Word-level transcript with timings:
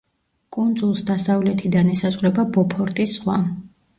კუნძულს 0.55 1.03
დასავლეთიდან 1.09 1.93
ესაზღვრება 1.95 2.47
ბოფორტის 2.57 3.13
ზღვა. 3.19 3.39